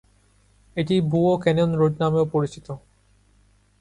এটি 0.77 0.95
Bayo 1.11 1.33
Canyon 1.43 1.71
Road 1.75 1.93
নামেও 2.01 2.25
পরিচিত। 2.33 2.67